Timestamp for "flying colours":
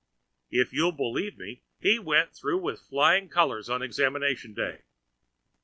2.81-3.69